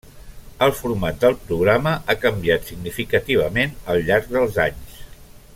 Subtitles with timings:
[0.67, 5.01] El format del programa ha canviat significativament al llarg dels anys.